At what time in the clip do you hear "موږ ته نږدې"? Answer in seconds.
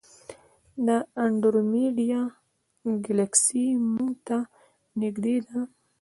3.93-5.37